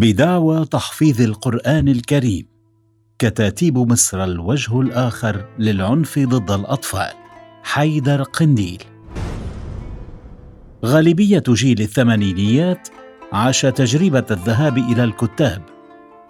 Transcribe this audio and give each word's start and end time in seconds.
بدعوى 0.00 0.64
تحفيظ 0.66 1.20
القرآن 1.20 1.88
الكريم. 1.88 2.46
كتاتيب 3.18 3.78
مصر 3.78 4.24
الوجه 4.24 4.80
الآخر 4.80 5.48
للعنف 5.58 6.18
ضد 6.18 6.50
الأطفال. 6.50 7.12
حيدر 7.62 8.22
قنديل. 8.22 8.82
غالبية 10.84 11.42
جيل 11.48 11.80
الثمانينيات 11.80 12.88
عاش 13.32 13.62
تجربة 13.62 14.24
الذهاب 14.30 14.78
إلى 14.78 15.04
الكتاب 15.04 15.62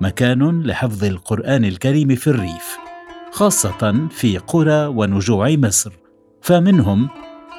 مكان 0.01 0.63
لحفظ 0.63 1.05
القرآن 1.05 1.65
الكريم 1.65 2.15
في 2.15 2.27
الريف 2.27 2.79
خاصة 3.33 4.09
في 4.11 4.39
قرى 4.39 4.87
ونجوع 4.87 5.51
مصر. 5.51 5.93
فمنهم 6.43 7.09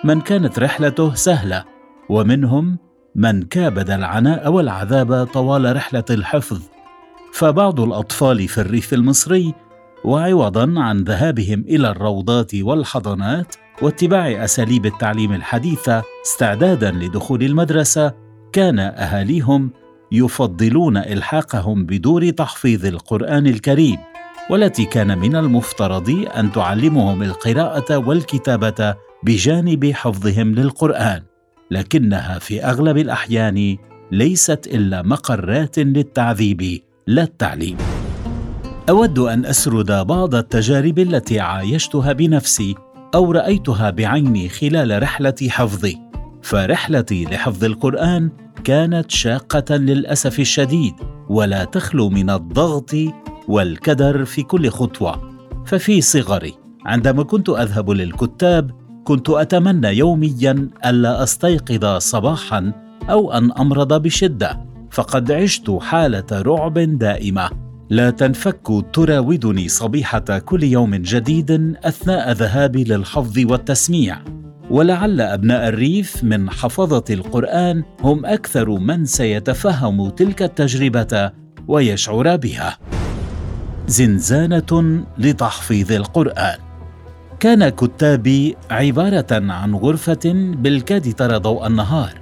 من 0.04 0.22
كانت 0.22 0.60
رحلته 0.60 1.14
سهلة 1.14 1.66
ومنهم 2.10 2.78
من 3.16 3.42
كابد 3.42 3.90
العناء 3.90 4.52
والعذاب 4.52 5.24
طوال 5.24 5.76
رحلة 5.76 6.06
الحفظ. 6.10 6.62
فبعض 7.34 7.80
الأطفال 7.80 8.48
في 8.48 8.62
الريف 8.62 8.94
المصري 8.94 9.54
وعوضا 10.04 10.74
عن 10.78 11.04
ذهابهم 11.04 11.60
إلى 11.60 11.90
الروضات 11.90 12.56
والحضانات 12.56 13.56
واتباع 13.82 14.44
أساليب 14.44 14.86
التعليم 14.86 15.34
الحديثة 15.34 16.04
استعدادا 16.26 16.92
لدخول 16.92 17.44
المدرسة 17.44 18.14
كان 18.54 18.80
أهاليهم 18.80 19.72
يفضلون 20.12 20.98
إلحاقهم 20.98 21.86
بدور 21.86 22.30
تحفيظ 22.30 22.86
القرآن 22.86 23.48
الكريم 23.48 23.98
والتي 24.50 24.86
كان 24.86 25.18
من 25.18 25.36
المفترض 25.36 26.26
أن 26.38 26.52
تعلمهم 26.52 27.24
القراءة 27.24 27.98
والكتابة 27.98 28.96
بجانب 29.24 29.92
حفظهم 29.92 30.56
للقرآن. 30.56 31.31
لكنها 31.72 32.40
في 32.40 32.66
أغلب 32.66 32.98
الأحيان 32.98 33.78
ليست 34.12 34.68
إلا 34.68 35.02
مقرات 35.02 35.80
للتعذيب 35.80 36.82
لا 37.08 37.24
التعليم. 37.24 37.78
أود 38.90 39.20
أن 39.20 39.46
أسرد 39.46 39.92
بعض 40.08 40.36
التجارب 40.36 41.00
التي 41.00 41.40
عايشتها 41.40 42.14
بنفسي 42.14 42.76
أو 43.16 43.32
رأيتها 43.32 43.90
بعيني 43.90 44.50
خلال 44.50 45.04
رحلة 45.04 45.36
حفظي 45.50 45.98
فرحلتي 46.42 47.26
لحفظ 47.26 47.64
القرآن 47.64 48.30
كانت 48.64 49.12
شاقة 49.12 49.76
للأسف 49.76 50.40
الشديد 50.40 50.94
ولا 51.30 51.64
تخلو 51.64 52.10
من 52.10 52.30
الضغط 52.30 52.96
والكدر 53.48 54.26
في 54.26 54.44
كل 54.44 54.70
خطوة. 54.70 55.32
ففي 55.66 56.02
صغري 56.02 56.54
عندما 56.86 57.24
كنت 57.24 57.50
أذهب 57.50 57.90
للكتاب 57.90 58.81
كنت 59.04 59.30
أتمنى 59.30 59.88
يوميا 59.88 60.70
ألا 60.86 61.24
أستيقظ 61.24 61.98
صباحا 61.98 62.72
أو 63.10 63.32
أن 63.32 63.52
أمرض 63.52 64.02
بشدة 64.02 64.66
فقد 64.92 65.32
عشت 65.32 65.72
حالة 65.82 66.26
رعب 66.32 66.80
دائمة. 66.80 67.50
لا 67.90 68.10
تنفك 68.10 68.86
تراودني 68.94 69.70
صبيحة 69.70 70.20
كل 70.20 70.64
يوم 70.64 70.96
جديد 70.96 71.76
أثناء 71.84 72.32
ذهابي 72.32 72.84
للحفظ 72.84 73.40
والتسميع. 73.40 74.18
ولعل 74.70 75.22
أبناء 75.22 75.68
الريف 75.68 76.24
من 76.24 76.50
حفظة 76.50 77.04
القرآن 77.10 77.84
هم 78.02 78.26
أكثر 78.26 78.70
من 78.70 79.06
سيتفهم 79.06 80.10
تلك 80.10 80.42
التجربة 80.42 81.32
ويشعر 81.68 82.36
بها. 82.36 82.78
زنزانة 83.88 85.04
لتحفيظ 85.18 85.92
القرآن. 85.92 86.71
كان 87.42 87.70
كتابي 87.70 88.56
عبارة 88.72 89.28
عن 89.32 89.76
غرفة 89.76 90.20
بالكاد 90.56 91.14
ترى 91.14 91.38
ضوء 91.38 91.68
النهار 91.68 92.14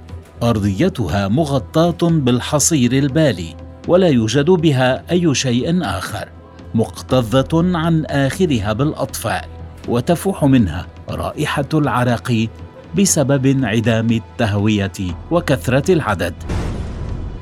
أرضيتها 0.42 1.28
مغطاة 1.28 2.08
بالحصير 2.10 2.92
البالي 2.92 3.56
ولا 3.88 4.08
يوجد 4.08 4.50
بها 4.50 5.10
أي 5.10 5.34
شيء 5.34 5.84
آخر 5.84 6.28
مكتظه 6.74 7.78
عن 7.78 8.04
آخرها 8.04 8.72
بالأطفال 8.72 9.44
وتفوح 9.88 10.44
منها 10.44 10.86
رائحة 11.10 11.68
العرق 11.74 12.48
بسبب 12.98 13.46
انعدام 13.46 14.10
التهوية 14.10 14.92
وكثرة 15.30 15.92
العدد. 15.92 16.34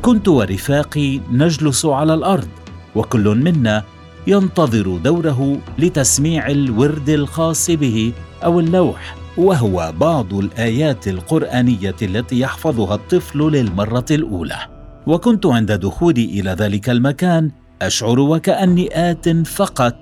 كنت 0.02 0.28
ورفاقي 0.28 1.20
نجلس 1.32 1.86
على 1.86 2.14
الأرض 2.14 2.48
وكل 2.94 3.28
منا 3.28 3.84
ينتظر 4.28 4.96
دوره 4.96 5.58
لتسميع 5.78 6.46
الورد 6.46 7.08
الخاص 7.08 7.70
به 7.70 8.12
أو 8.44 8.60
اللوح 8.60 9.16
وهو 9.36 9.92
بعض 10.00 10.34
الآيات 10.34 11.08
القرآنية 11.08 11.96
التي 12.02 12.40
يحفظها 12.40 12.94
الطفل 12.94 13.38
للمرة 13.38 14.04
الأولى. 14.10 14.58
وكنت 15.06 15.46
عند 15.46 15.72
دخولي 15.72 16.24
إلى 16.24 16.50
ذلك 16.50 16.90
المكان 16.90 17.50
أشعر 17.82 18.20
وكاني 18.20 19.10
آت 19.10 19.46
فقط 19.46 19.96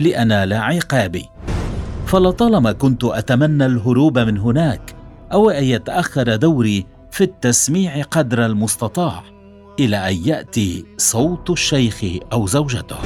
لانال 0.00 0.52
عقابي. 0.52 1.24
فلطالما 2.06 2.72
كنت 2.72 3.04
أتمنى 3.04 3.66
الهروب 3.66 4.18
من 4.18 4.38
هناك 4.38 4.94
أو 5.32 5.50
أن 5.50 5.64
يتأخر 5.64 6.36
دوري 6.36 6.86
في 7.10 7.24
التسميع 7.24 8.02
قدر 8.02 8.46
المستطاع 8.46 9.22
إلى 9.80 9.96
أن 9.96 10.16
يأتي 10.24 10.84
صوت 10.96 11.50
الشيخ 11.50 12.04
أو 12.32 12.46
زوجته. 12.46 12.96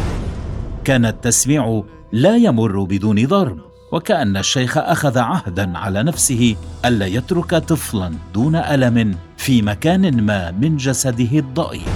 كان 0.85 1.07
التسميع 1.07 1.83
لا 2.13 2.37
يمر 2.37 2.83
بدون 2.83 3.27
ضرب 3.27 3.59
وكأن 3.93 4.37
الشيخ 4.37 4.79
أخذ 4.79 5.19
عهدا 5.19 5.79
على 5.79 6.03
نفسه 6.03 6.57
ألا 6.85 7.07
يترك 7.07 7.55
طفلا 7.55 8.13
دون 8.35 8.57
ألم 8.57 9.17
في 9.37 9.63
مكان 9.63 10.23
ما 10.23 10.51
من 10.51 10.77
جسده 10.77 11.39
الضئيل. 11.39 11.89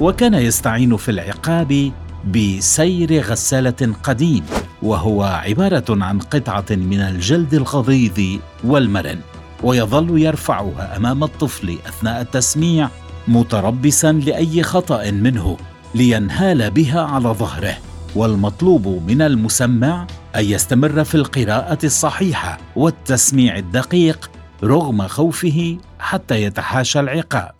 وكان 0.00 0.34
يستعين 0.34 0.96
في 0.96 1.10
العقاب 1.10 1.92
بسير 2.34 3.22
غسالة 3.22 3.94
قديم 4.02 4.44
وهو 4.82 5.22
عبارة 5.22 5.84
عن 6.04 6.18
قطعة 6.18 6.64
من 6.70 7.00
الجلد 7.00 7.54
الغضيض 7.54 8.40
والمرن 8.64 9.18
ويظل 9.62 10.18
يرفعها 10.18 10.96
أمام 10.96 11.24
الطفل 11.24 11.78
أثناء 11.88 12.20
التسميع 12.20 12.88
متربصا 13.28 14.12
لأي 14.12 14.62
خطأ 14.62 15.10
منه 15.10 15.56
لينهال 15.94 16.70
بها 16.70 17.00
على 17.00 17.28
ظهره. 17.28 17.89
والمطلوب 18.16 19.02
من 19.08 19.22
المسمع 19.22 20.06
أن 20.36 20.44
يستمر 20.44 21.04
في 21.04 21.14
القراءة 21.14 21.78
الصحيحة 21.84 22.58
والتسميع 22.76 23.56
الدقيق 23.56 24.30
رغم 24.64 25.02
خوفه 25.02 25.78
حتى 25.98 26.42
يتحاشى 26.42 27.00
العقاب. 27.00 27.50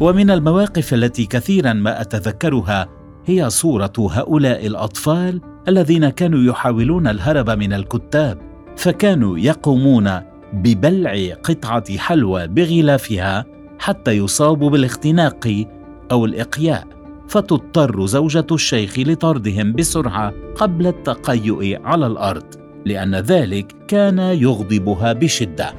ومن 0.00 0.30
المواقف 0.30 0.94
التي 0.94 1.26
كثيرا 1.26 1.72
ما 1.72 2.00
أتذكرها 2.00 2.88
هي 3.26 3.50
صورة 3.50 3.92
هؤلاء 3.98 4.66
الأطفال 4.66 5.40
الذين 5.68 6.08
كانوا 6.08 6.52
يحاولون 6.52 7.06
الهرب 7.06 7.50
من 7.50 7.72
الكتاب 7.72 8.38
فكانوا 8.76 9.38
يقومون 9.38 10.20
ببلع 10.52 11.34
قطعة 11.42 11.98
حلوى 11.98 12.46
بغلافها 12.46 13.44
حتى 13.78 14.10
يصابوا 14.10 14.70
بالاختناق 14.70 15.66
أو 16.10 16.24
الإقياء. 16.24 17.01
فتضطر 17.28 18.06
زوجة 18.06 18.46
الشيخ 18.52 18.98
لطردهم 18.98 19.72
بسرعة 19.72 20.32
قبل 20.54 20.86
التقيؤ 20.86 21.80
على 21.84 22.06
الأرض 22.06 22.44
لأن 22.86 23.14
ذلك 23.14 23.74
كان 23.88 24.18
يغضبها 24.18 25.12
بشدة. 25.12 25.74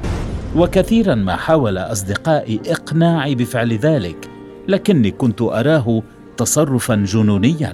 وكثيرا 0.55 1.15
ما 1.15 1.35
حاول 1.35 1.77
أصدقائي 1.77 2.61
إقناعي 2.67 3.35
بفعل 3.35 3.73
ذلك 3.73 4.29
لكني 4.67 5.11
كنت 5.11 5.41
أراه 5.41 6.03
تصرفا 6.37 6.95
جنونيا. 6.95 7.73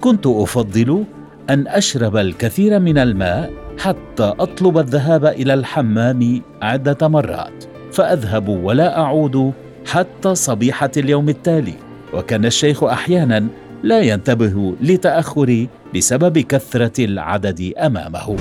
كنت 0.00 0.26
أفضل 0.26 1.04
أن 1.50 1.68
أشرب 1.68 2.16
الكثير 2.16 2.78
من 2.78 2.98
الماء 2.98 3.52
حتى 3.78 4.34
أطلب 4.40 4.78
الذهاب 4.78 5.24
إلى 5.24 5.54
الحمام 5.54 6.42
عدة 6.62 7.08
مرات 7.08 7.64
فأذهب 7.92 8.48
ولا 8.48 8.98
أعود 8.98 9.52
حتى 9.86 10.34
صبيحة 10.34 10.90
اليوم 10.96 11.28
التالي. 11.28 11.85
وكان 12.12 12.44
الشيخ 12.44 12.84
أحيانا 12.84 13.46
لا 13.82 14.00
ينتبه 14.00 14.74
لتاخري 14.80 15.68
بسبب 15.94 16.38
كثرة 16.38 17.04
العدد 17.04 17.72
أمامه. 17.78 18.36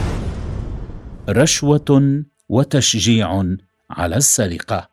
رشوة 1.30 2.24
وتشجيع 2.50 3.44
على 3.90 4.16
السرقة. 4.16 4.90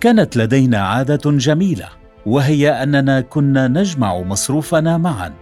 كانت 0.00 0.36
لدينا 0.36 0.78
عادة 0.78 1.30
جميلة 1.30 1.88
وهي 2.26 2.70
أننا 2.70 3.20
كنا 3.20 3.68
نجمع 3.68 4.18
مصروفنا 4.18 4.98
معا. 4.98 5.32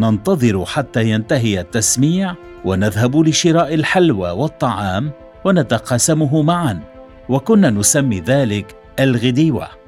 ننتظر 0.00 0.64
حتى 0.64 1.10
ينتهي 1.10 1.60
التسميع 1.60 2.34
ونذهب 2.64 3.16
لشراء 3.16 3.74
الحلوى 3.74 4.30
والطعام 4.30 5.10
ونتقاسمه 5.44 6.42
معا. 6.42 6.80
وكنا 7.28 7.70
نسمي 7.70 8.20
ذلك 8.20 8.76
الغديوة. 9.00 9.83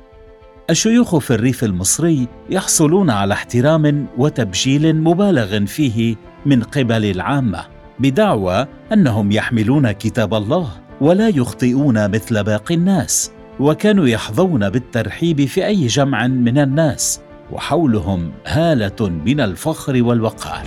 الشيوخ 0.70 1.18
في 1.18 1.34
الريف 1.34 1.64
المصري 1.64 2.28
يحصلون 2.50 3.10
على 3.10 3.34
احترام 3.34 4.06
وتبجيل 4.18 4.96
مبالغ 4.96 5.64
فيه 5.64 6.16
من 6.46 6.62
قبل 6.62 7.04
العامة 7.04 7.64
بدعوى 7.98 8.66
أنهم 8.92 9.32
يحملون 9.32 9.92
كتاب 9.92 10.34
الله 10.34 10.68
ولا 11.00 11.28
يخطئون 11.28 12.10
مثل 12.10 12.44
باقي 12.44 12.74
الناس 12.74 13.30
وكانوا 13.60 14.06
يحظون 14.06 14.70
بالترحيب 14.70 15.44
في 15.44 15.66
أي 15.66 15.86
جمع 15.86 16.26
من 16.26 16.58
الناس 16.58 17.20
وحولهم 17.52 18.32
هالة 18.46 19.08
من 19.26 19.40
الفخر 19.40 20.02
والوقار. 20.02 20.62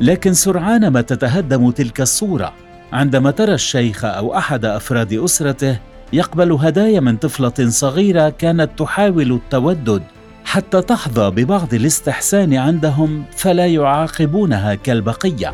لكن 0.00 0.32
سرعان 0.32 0.88
ما 0.88 1.00
تتهدم 1.00 1.70
تلك 1.70 2.00
الصورة 2.00 2.52
عندما 2.92 3.30
ترى 3.30 3.54
الشيخ 3.54 4.04
أو 4.04 4.36
أحد 4.36 4.64
أفراد 4.64 5.12
أسرته 5.12 5.78
يقبل 6.12 6.52
هدايا 6.52 7.00
من 7.00 7.16
طفلة 7.16 7.70
صغيرة 7.70 8.28
كانت 8.28 8.70
تحاول 8.78 9.32
التودد 9.32 10.02
حتى 10.44 10.82
تحظى 10.82 11.30
ببعض 11.30 11.74
الاستحسان 11.74 12.54
عندهم 12.54 13.24
فلا 13.36 13.66
يعاقبونها 13.66 14.74
كالبقية. 14.74 15.52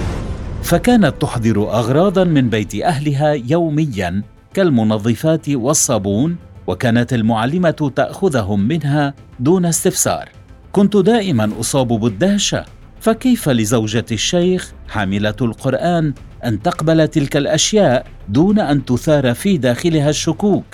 فكانت 0.62 1.14
تحضر 1.20 1.62
اغراضا 1.62 2.25
من 2.25 2.49
بيت 2.50 2.75
أهلها 2.75 3.32
يوميا 3.32 4.23
كالمنظفات 4.55 5.49
والصابون 5.49 6.37
وكانت 6.67 7.12
المعلمة 7.12 7.93
تأخذهم 7.97 8.61
منها 8.61 9.14
دون 9.41 9.67
استفسار. 9.67 10.29
كنت 10.73 10.97
دائما 10.97 11.50
أصاب 11.61 11.88
بالدهشة. 11.88 12.64
فكيف 13.00 13.49
لزوجة 13.49 14.05
الشيخ 14.12 14.73
حاملة 14.88 15.35
القرآن 15.41 16.14
أن 16.44 16.62
تقبل 16.62 17.08
تلك 17.08 17.37
الأشياء 17.37 18.06
دون 18.29 18.58
أن 18.58 18.85
تثار 18.85 19.35
في 19.35 19.58
داخلها 19.58 20.11
الشكوك؟ 20.11 20.64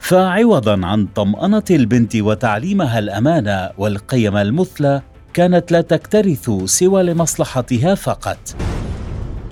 فعوضا 0.00 0.86
عن 0.86 1.06
طمأنة 1.06 1.64
البنت 1.70 2.16
وتعليمها 2.16 2.98
الأمانة 2.98 3.70
والقيم 3.78 4.36
المثلى 4.36 5.02
كانت 5.34 5.72
لا 5.72 5.80
تكترث 5.80 6.50
سوى 6.64 7.02
لمصلحتها 7.02 7.94
فقط. 7.94 8.38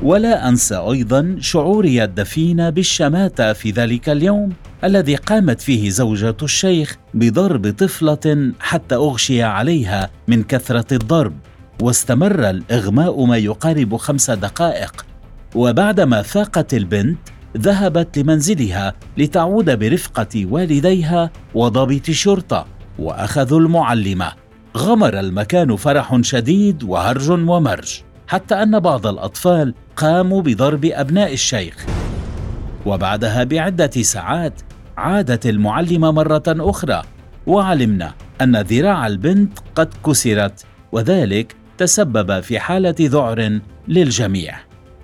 ولا 0.03 0.49
انسى 0.49 0.77
أيضا 0.77 1.37
شعوري 1.41 2.05
الدفين 2.05 2.71
بالشماتة 2.71 3.53
في 3.53 3.71
ذلك 3.71 4.09
اليوم 4.09 4.53
الذي 4.85 5.15
قامت 5.17 5.61
فيه 5.61 5.91
زوجة 5.91 6.37
الشيخ 6.43 6.97
بضرب 7.15 7.75
طفلة 7.79 8.53
حتى 8.61 8.95
أغشي 8.95 9.43
عليها 9.43 10.11
من 10.29 10.43
كثرة 10.43 10.95
الضرب. 10.95 11.33
واستمر 11.81 12.51
الإغماء 12.51 13.25
ما 13.25 13.37
يقارب 13.37 13.97
خمس 13.97 14.31
دقائق. 14.31 15.07
وبعدما 15.55 16.23
فاقت 16.23 16.75
البنت 16.75 17.19
ذهبت 17.57 18.19
لمنزلها 18.19 18.95
لتعود 19.19 19.79
برفقة 19.79 20.47
والديها 20.47 21.31
وضابط 21.55 22.09
الشرطة 22.09 22.67
وأخذوا 22.99 23.61
المعلمة. 23.61 24.33
غمر 24.77 25.21
المكان 25.21 25.77
فرح 25.77 26.21
شديد 26.21 26.83
وهرج 26.83 27.31
ومرج 27.31 28.01
حتى 28.29 28.55
أن 28.55 28.81
بعض 28.81 29.07
الأطفال 29.07 29.75
قاموا 29.97 30.43
بضرب 30.43 30.85
أبناء 30.85 31.33
الشيخ. 31.33 31.87
وبعدها 32.87 33.45
بعدة 33.45 34.03
ساعات 34.03 34.61
عادت 34.97 35.47
المعلمة 35.47 36.11
مرة 36.11 36.43
أخرى 36.49 37.03
وعلمنا 37.47 38.15
أن 38.41 38.57
ذراع 38.57 39.07
البنت 39.07 39.59
قد 39.75 39.89
كسرت 40.07 40.65
وذلك 40.93 41.57
تسبب 41.81 42.41
في 42.41 42.59
حالة 42.59 42.95
ذعر 43.01 43.61
للجميع. 43.89 44.55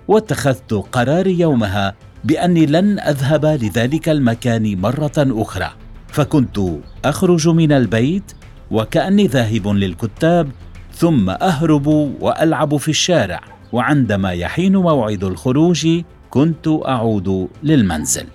واتخذت 0.07 0.73
قراري 0.73 1.39
يومها 1.39 1.95
بأني 2.23 2.65
لن 2.65 2.99
أذهب 2.99 3.45
لذلك 3.45 4.09
المكان 4.09 4.81
مرة 4.81 5.11
أخرى. 5.17 5.69
فكنت 6.07 6.59
أخرج 7.05 7.47
من 7.47 7.71
البيت 7.71 8.31
وكأني 8.71 9.27
ذاهب 9.27 9.67
للكتاب 9.67 10.49
ثم 10.93 11.29
أهرب 11.29 11.87
وألعب 12.21 12.77
في 12.77 12.89
الشارع. 12.89 13.41
وعندما 13.71 14.31
يحين 14.31 14.77
موعد 14.77 15.23
الخروج 15.23 15.87
كنت 16.29 16.67
أعود 16.67 17.47
للمنزل. 17.63 18.25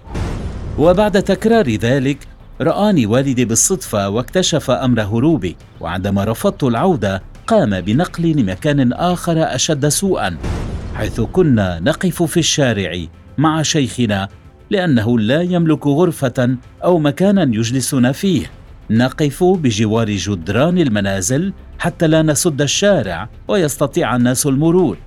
وبعد 0.78 1.22
تكرار 1.22 1.70
ذلك 1.70 2.18
رآني 2.60 3.06
والدي 3.06 3.44
بالصدفة 3.44 4.08
واكتشف 4.08 4.70
أمر 4.70 5.02
هروبي. 5.02 5.56
وعندما 5.80 6.24
رفضت 6.24 6.64
العودة 6.64 7.22
قام 7.52 7.80
بنقلي 7.80 8.32
لمكان 8.32 8.92
آخر 8.92 9.54
أشد 9.54 9.88
سوءا 9.88 10.36
حيث 10.94 11.20
كنا 11.20 11.80
نقف 11.80 12.22
في 12.22 12.36
الشارع 12.36 13.04
مع 13.38 13.62
شيخنا 13.62 14.28
لأنه 14.70 15.18
لا 15.18 15.42
يملك 15.42 15.86
غرفة 15.86 16.56
أو 16.84 16.98
مكانا 16.98 17.42
يجلسنا 17.42 18.12
فيه. 18.12 18.50
نقف 18.90 19.44
بجوار 19.44 20.10
جدران 20.10 20.78
المنازل 20.78 21.52
حتى 21.78 22.06
لا 22.06 22.22
نسد 22.22 22.62
الشارع 22.62 23.28
ويستطيع 23.48 24.16
الناس 24.16 24.46
المرور. 24.46 24.98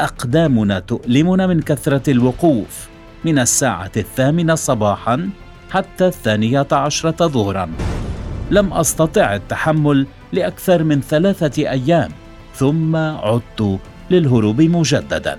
أقدامنا 0.00 0.78
تؤلمنا 0.78 1.46
من 1.46 1.60
كثرة 1.60 2.10
الوقوف 2.10 2.88
من 3.24 3.38
الساعة 3.38 3.92
الثامنة 3.96 4.54
صباحا 4.54 5.30
حتى 5.70 6.06
الثانية 6.06 6.66
عشرة 6.72 7.26
ظهرا. 7.26 7.70
لم 8.50 8.72
أستطع 8.72 9.34
التحمل 9.34 10.06
لأكثر 10.32 10.84
من 10.84 11.00
ثلاثة 11.00 11.70
أيام 11.70 12.10
ثم 12.54 12.96
عدت 12.96 13.78
للهروب 14.10 14.60
مجددا. 14.60 15.38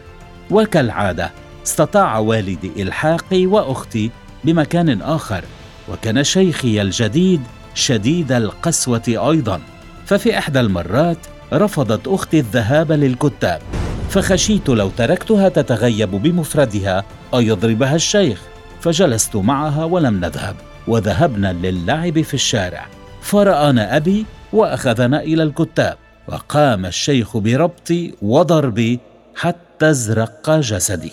وكالعادة 0.51 1.31
استطاع 1.65 2.17
والدي 2.17 2.71
إلحاقي 2.77 3.45
وأختي 3.45 4.11
بمكان 4.43 5.01
آخر 5.01 5.43
وكان 5.89 6.23
شيخي 6.23 6.81
الجديد 6.81 7.41
شديد 7.75 8.31
القسوة 8.31 9.03
أيضا. 9.07 9.61
ففي 10.05 10.37
إحدى 10.37 10.59
المرات 10.59 11.17
رفضت 11.53 12.07
أختي 12.07 12.39
الذهاب 12.39 12.91
للكتاب 12.91 13.61
فخشيت 14.09 14.69
لو 14.69 14.89
تركتها 14.89 15.49
تتغيب 15.49 16.11
بمفردها 16.11 17.03
أو 17.33 17.39
يضربها 17.39 17.95
الشيخ 17.95 18.41
فجلست 18.81 19.35
معها 19.35 19.83
ولم 19.83 20.19
نذهب. 20.25 20.55
وذهبنا 20.87 21.53
للعب 21.53 22.21
في 22.21 22.33
الشارع. 22.33 22.85
فرآنا 23.21 23.97
أبي 23.97 24.25
وأخذنا 24.53 25.21
إلى 25.21 25.43
الكتاب 25.43 25.97
وقام 26.27 26.85
الشيخ 26.85 27.37
بربطي 27.37 28.13
وضربي 28.21 28.99
حتى 29.35 29.89
ازرق 29.89 30.49
جسدي. 30.59 31.11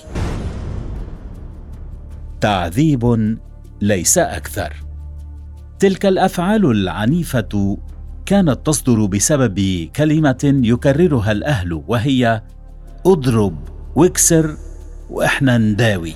تعذيب 2.41 3.37
ليس 3.81 4.19
أكثر. 4.19 4.73
تلك 5.79 6.07
الأفعال 6.07 6.71
العنيفة 6.71 7.79
كانت 8.27 8.67
تصدر 8.67 9.07
بسبب 9.07 9.89
كلمة 9.97 10.61
يكررها 10.65 11.33
الأهل 11.33 11.83
وهي 11.89 12.43
اضرب 13.07 13.59
واكسر 13.95 14.57
وإحنا 15.11 15.59
نداوي. 15.59 16.15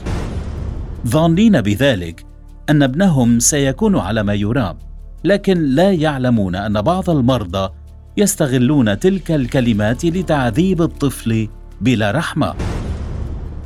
ظانين 1.07 1.61
بذلك 1.61 2.34
أن 2.71 2.83
ابنهم 2.83 3.39
سيكون 3.39 3.99
على 3.99 4.23
ما 4.23 4.35
يرام 4.35 4.79
لكن 5.25 5.65
لا 5.65 5.93
يعلمون 5.93 6.57
أن 6.57 6.83
بعض 6.83 7.11
المرضى 7.11 7.73
يستغلون 8.17 8.99
تلك 8.99 9.31
الكلمات 9.31 10.05
لتعذيب 10.05 10.83
الطفل 10.83 11.49
بلا 11.81 12.11
رحمة. 12.11 12.55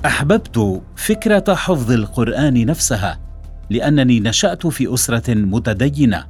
أحببت 0.07 0.83
فكرة 0.97 1.55
حفظ 1.55 1.93
القرآن 1.93 2.67
نفسها 2.67 3.19
لأنني 3.71 4.21
نشأت 4.21 4.67
في 4.67 4.95
أسرة 4.95 5.35
متدينة 5.35 6.25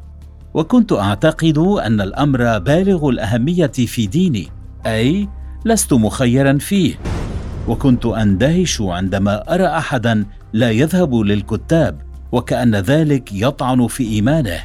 وكنت 0.54 0.92
أعتقد 0.92 1.58
أن 1.58 2.00
الأمر 2.00 2.58
بالغ 2.58 3.08
الأهمية 3.08 3.66
في 3.66 4.06
ديني 4.06 4.48
أي 4.87 5.28
لست 5.64 5.92
مخيرا 5.92 6.58
فيه. 6.58 6.94
وكنت 7.68 8.06
أندهش 8.06 8.80
عندما 8.80 9.54
أرى 9.54 9.66
احدا 9.66 10.25
لا 10.52 10.70
يذهب 10.70 11.14
للكتاب 11.14 12.07
وكأن 12.32 12.76
ذلك 12.76 13.32
يطعن 13.32 13.87
في 13.87 14.04
إيمانه. 14.04 14.61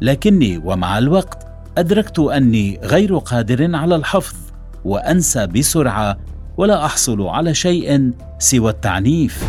لكني 0.00 0.58
ومع 0.64 0.98
الوقت 0.98 1.46
أدركت 1.78 2.18
أني 2.18 2.80
غير 2.82 3.18
قادر 3.18 3.76
على 3.76 3.96
الحفظ 3.96 4.36
وأنسى 4.84 5.46
بسرعة 5.46 6.16
ولا 6.56 6.84
أحصل 6.84 7.22
على 7.22 7.54
شيء 7.54 8.12
سوى 8.38 8.70
التعنيف. 8.70 9.44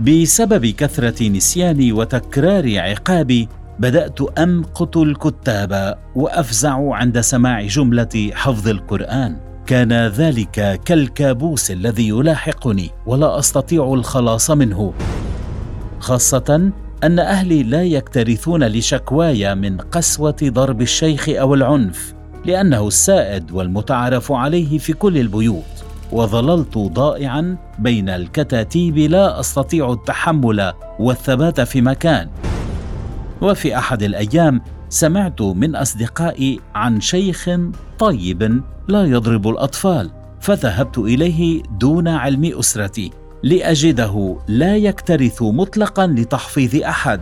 بسبب 0.00 0.66
كثرة 0.66 1.28
نسياني 1.28 1.92
وتكرار 1.92 2.78
عقابي 2.78 3.48
بدأت 3.78 4.20
أمقت 4.38 4.96
الكتاب 4.96 5.98
وأفزع 6.14 6.94
عند 6.94 7.20
سماع 7.20 7.66
جملة 7.66 8.30
حفظ 8.32 8.68
القرآن. 8.68 9.36
كان 9.66 9.92
ذلك 9.92 10.80
كالكابوس 10.84 11.70
الذي 11.70 12.08
يلاحقني 12.08 12.90
ولا 13.06 13.38
أستطيع 13.38 13.94
الخلاص 13.94 14.50
منه. 14.50 14.92
خاصة 16.02 16.72
أن 17.04 17.18
أهلي 17.18 17.62
لا 17.62 17.82
يكترثون 17.82 18.64
لشكواي 18.64 19.54
من 19.54 19.76
قسوة 19.76 20.36
ضرب 20.42 20.82
الشيخ 20.82 21.28
أو 21.28 21.54
العنف 21.54 22.14
لأنه 22.44 22.88
السائد 22.88 23.52
والمتعارف 23.52 24.32
عليه 24.32 24.78
في 24.78 24.92
كل 24.92 25.18
البيوت. 25.18 25.84
وظللت 26.12 26.78
ضائعا 26.78 27.56
بين 27.78 28.08
الكتاتيب 28.08 28.98
لا 28.98 29.40
أستطيع 29.40 29.92
التحمل 29.92 30.72
والثبات 30.98 31.60
في 31.60 31.80
مكان. 31.80 32.28
وفي 33.42 33.78
أحد 33.78 34.02
الأيام 34.02 34.60
سمعت 34.88 35.42
من 35.42 35.76
أصدقائي 35.76 36.60
عن 36.74 37.00
شيخ 37.00 37.50
طيب 37.98 38.62
لا 38.88 39.04
يضرب 39.04 39.48
الأطفال 39.48 40.10
فذهبت 40.40 40.98
إليه 40.98 41.62
دون 41.80 42.08
علم 42.08 42.58
أسرتي. 42.58 43.21
لأجده 43.42 44.36
لا 44.48 44.76
يكترث 44.76 45.42
مطلقا 45.42 46.06
لتحفيظ 46.06 46.82
أحد. 46.82 47.20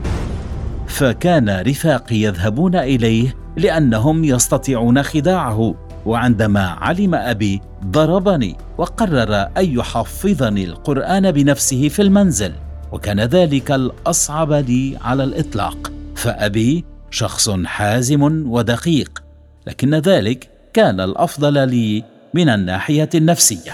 فكان 0.86 1.60
رفاقي 1.60 2.16
يذهبون 2.16 2.76
إليه 2.76 3.36
لأنهم 3.56 4.24
يستطيعون 4.24 5.02
خداعه 5.02 5.74
وعندما 6.06 6.66
علم 6.66 7.14
أبي 7.14 7.60
ضربني 7.84 8.56
وقرر 8.78 9.34
أن 9.34 9.78
يحفظني 9.78 10.64
القرآن 10.64 11.30
بنفسه 11.30 11.88
في 11.88 12.02
المنزل 12.02 12.52
وكان 12.92 13.20
ذلك 13.20 13.72
الأصعب 13.72 14.52
لي 14.52 14.98
على 15.00 15.24
الإطلاق. 15.24 15.92
فأبي 16.14 16.84
شخص 17.10 17.50
حازم 17.50 18.22
ودقيق 18.46 19.22
لكن 19.66 19.94
ذلك 19.94 20.50
كان 20.72 21.00
الأفضل 21.00 21.68
لي 21.68 22.04
من 22.34 22.48
الناحية 22.48 23.08
النفسية. 23.14 23.72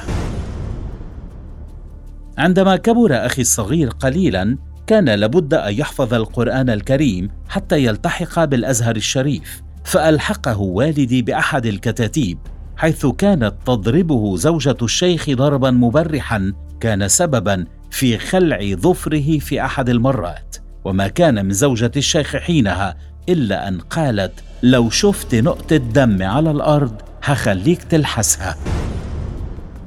عندما 2.39 2.77
كبر 2.77 3.27
أخي 3.27 3.43
الصغير 3.43 3.89
قليلا 3.91 4.59
كان 4.87 5.05
لابد 5.05 5.55
أن 5.55 5.75
يحفظ 5.75 6.15
القرآن 6.15 6.71
الكريم 6.71 7.31
حتى 7.49 7.85
يلتحق 7.85 8.45
بالأزهر 8.45 8.97
الشريف 8.97 9.63
فألحقه 9.85 10.61
والدي 10.61 11.23
بأحد 11.23 11.67
الكتاتيب 11.67 12.39
حيث 12.77 13.07
كانت 13.07 13.55
تضربه 13.67 14.37
زوجة 14.37 14.77
الشيخ 14.83 15.31
ضربا 15.31 15.71
مبرحا 15.71 16.53
كان 16.81 17.09
سببا 17.09 17.65
في 17.91 18.19
خلع 18.19 18.75
ظفره 18.75 19.39
في 19.39 19.65
أحد 19.65 19.89
المرات. 19.89 20.57
وما 20.85 21.09
كان 21.09 21.45
من 21.45 21.53
زوجة 21.53 21.91
الشيخ 21.97 22.37
حينها 22.37 22.97
إلا 23.29 23.69
أن 23.69 23.81
قالت 23.81 24.33
لو 24.63 24.91
شفت 24.91 25.35
نقطة 25.35 25.77
دم 25.77 26.23
على 26.23 26.51
الأرض 26.51 26.95
هخليك 27.23 27.83
تلحسها. 27.83 28.57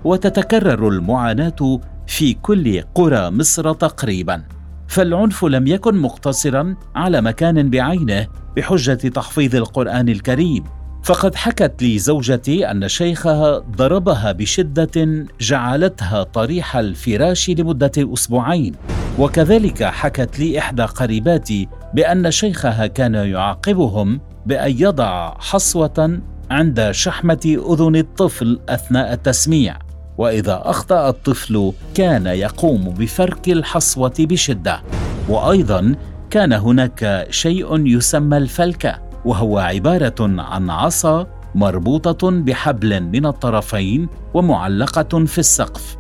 وتتكرر 0.03 0.87
المعاناة 0.87 1.81
في 2.09 2.33
كل 2.33 2.81
قرى 2.95 3.31
مصر 3.31 3.73
تقريبا. 3.73 4.43
فالعنف 4.87 5.45
لم 5.45 5.67
يكن 5.67 5.95
مقتصرا 5.95 6.75
على 6.95 7.21
مكان 7.21 7.69
بعينه 7.69 8.27
بحجة 8.55 8.93
تحفيظ 8.93 9.55
القرآن 9.55 10.09
الكريم. 10.09 10.63
فقد 11.03 11.35
حكت 11.35 11.81
لي 11.81 11.99
زوجتي 11.99 12.71
أن 12.71 12.87
شيخها 12.87 13.59
ضربها 13.59 14.31
بشدة 14.31 15.25
جعلتها 15.41 16.23
طريح 16.23 16.77
الفراش 16.77 17.49
لمدة 17.49 17.91
أسبوعين. 17.97 18.75
وكذلك 19.19 19.83
حكت 19.83 20.39
لي 20.39 20.59
إحدى 20.59 20.83
قريباتي 20.83 21.67
بأن 21.93 22.31
شيخها 22.31 22.87
كان 22.87 23.13
يعاقبهم 23.13 24.21
بأن 24.45 24.71
يضع 24.71 25.33
حصوة 25.39 26.19
عند 26.51 26.91
شحمة 26.91 27.57
أذن 27.69 27.95
الطفل 27.95 28.59
أثناء 28.69 29.13
التسميع. 29.13 29.88
وإذا 30.19 30.61
أخطأ 30.65 31.09
الطفل 31.09 31.73
كان 31.95 32.25
يقوم 32.25 32.89
بفرك 32.89 33.49
الحصوة 33.49 34.13
بشدة. 34.19 34.81
وأيضا 35.29 35.95
كان 36.29 36.53
هناك 36.53 37.27
شيء 37.29 37.85
يسمى 37.87 38.37
الفلكه 38.37 38.99
وهو 39.25 39.57
عبارة 39.57 40.15
عن 40.19 40.69
عصا 40.69 41.27
مربوطة 41.55 42.31
بحبل 42.31 43.01
من 43.03 43.25
الطرفين 43.25 44.07
ومعلقة 44.33 45.25
في 45.25 45.37
السقف. 45.37 45.97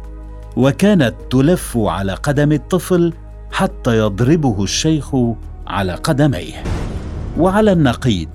وكانت 0.57 1.15
تلف 1.29 1.77
على 1.77 2.13
قدم 2.13 2.51
الطفل 2.51 3.13
حتى 3.51 3.97
يضربه 3.97 4.63
الشيخ 4.63 5.15
على 5.67 5.93
قدميه. 5.93 6.63
وعلى 7.37 7.71
النقيض 7.71 8.29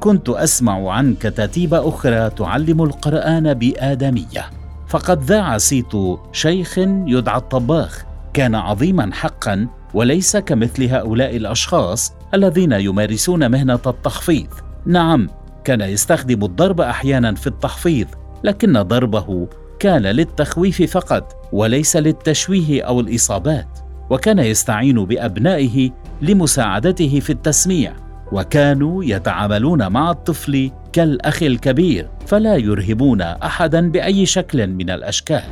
كنت 0.00 0.28
أسمع 0.28 0.92
عن 0.92 1.14
كتاتيب 1.14 1.74
أخرى 1.74 2.30
تعلم 2.30 2.82
القرآن 2.82 3.54
بآدمية. 3.54 4.59
فقد 4.90 5.22
ذاع 5.22 5.58
صيت 5.58 5.92
شيخ 6.32 6.78
يدعى 7.06 7.38
الطباخ 7.38 8.04
كان 8.34 8.54
عظيما 8.54 9.10
حقا 9.12 9.68
وليس 9.94 10.36
كمثل 10.36 10.84
هؤلاء 10.84 11.36
الأشخاص 11.36 12.12
الذين 12.34 12.72
يمارسون 12.72 13.50
مهنة 13.50 13.80
التحفيظ 13.86 14.46
نعم 14.86 15.28
كان 15.64 15.80
يستخدم 15.80 16.44
الضرب 16.44 16.80
أحيانا 16.80 17.34
في 17.34 17.46
التحفيظ 17.46 18.06
لكن 18.44 18.82
ضربه 18.82 19.48
كان 19.78 20.02
للتخويف 20.02 20.82
فقط 20.82 21.48
وليس 21.52 21.96
للتشويه 21.96 22.82
أو 22.82 23.00
الإصابات 23.00 23.78
وكان 24.10 24.38
يستعين 24.38 25.04
بأبنائه 25.04 25.90
لمساعدته 26.22 27.20
في 27.20 27.30
التسميع. 27.30 27.92
وكانوا 28.32 29.04
يتعاملون 29.04 29.88
مع 29.88 30.10
الطفل 30.10 30.70
كالأخ 30.92 31.42
الكبير 31.42 32.08
فلا 32.26 32.56
يرهبون 32.56 33.20
احدا 33.20 33.90
بأي 33.90 34.26
شكل 34.26 34.66
من 34.66 34.90
الأشكال. 34.90 35.42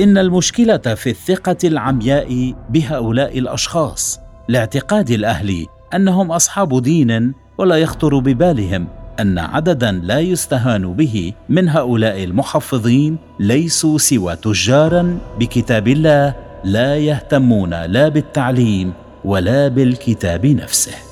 إن 0.00 0.18
المشكلة 0.18 0.76
في 0.76 1.10
الثقة 1.10 1.56
العمياء 1.64 2.54
بهؤلاء 2.70 3.38
الأشخاص 3.38 4.20
لاعتقاد 4.48 5.10
الأهل 5.10 5.66
أنهم 5.94 6.32
أصحاب 6.32 6.82
دين 6.82 7.34
ولا 7.58 7.76
يخطر 7.76 8.18
ببالهم 8.18 8.88
أن 9.20 9.38
عددا 9.38 9.92
لا 9.92 10.20
يستهان 10.20 10.92
به 10.94 11.32
من 11.48 11.68
هؤلاء 11.68 12.24
المحفظين 12.24 13.16
ليسوا 13.40 13.98
سوى 13.98 14.36
تجارا 14.36 15.18
بكتاب 15.38 15.88
الله 15.88 16.34
لا 16.64 16.96
يهتمون 16.96 17.70
لا 17.70 18.08
بالتعليم 18.08 18.92
ولا 19.24 19.68
بالكتاب 19.68 20.46
نفسه. 20.46 21.09